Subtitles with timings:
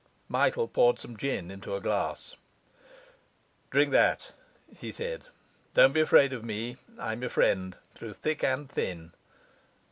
[0.29, 2.35] Michael poured some gin into a glass.
[3.69, 4.31] 'Drink that,'
[4.79, 5.25] he said.
[5.75, 6.77] 'Don't be afraid of me.
[6.99, 9.11] I'm your friend through thick and thin.